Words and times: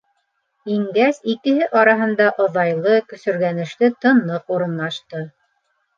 Ингәс 0.75 1.19
икеһе 1.33 1.67
араһында 1.81 2.29
оҙайлы, 2.45 2.97
көсөргәнешле 3.13 3.91
тынлыҡ 4.07 4.53
урынлашты. 4.57 5.23